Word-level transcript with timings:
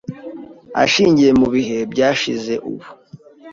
ashingiye 0.83 1.31
mubihe 1.39 1.77
byashize 1.91 2.53
nubu. 2.61 2.87